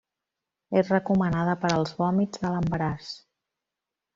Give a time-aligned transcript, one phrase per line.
[0.81, 3.13] És recomanada per als vòmits de l'embaràs.